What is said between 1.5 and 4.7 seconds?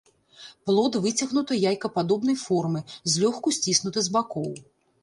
яйкападобнай формы, злёгку сціснуты з бакоў.